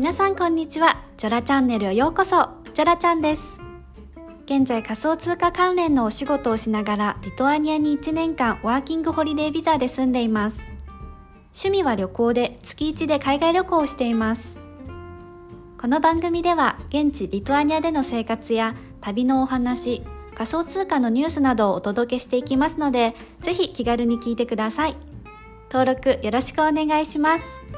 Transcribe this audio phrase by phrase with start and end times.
[0.00, 1.04] 皆さんこんにちは。
[1.18, 2.48] ジョラチャンネルへようこそ。
[2.72, 3.60] ジョラちゃんです。
[4.46, 10.62] 現在仮想通貨関連のお仕事をしながらリトアニアに1年間ワーキングホリデービザで住んでいます。
[11.52, 14.58] 趣味は旅行で月1で海外旅行をしています。
[15.78, 20.02] この番組では現地リトアニアでの生活や旅のお話
[20.34, 24.96] 仮想通貨のニュースなどをお届けしていきますのでぜひ気軽に聞いてください。
[25.70, 27.69] 登録よろしくお願いします。